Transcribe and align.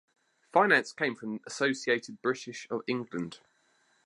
Finance 0.51 0.93
came 0.93 1.13
from 1.13 1.41
Associated 1.45 2.23
British 2.23 2.65
of 2.71 2.81
England. 2.87 3.37